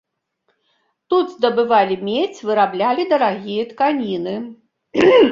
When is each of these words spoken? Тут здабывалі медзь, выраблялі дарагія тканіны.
Тут 1.13 1.25
здабывалі 1.33 1.97
медзь, 2.07 2.39
выраблялі 2.49 3.05
дарагія 3.11 3.67
тканіны. 3.75 4.33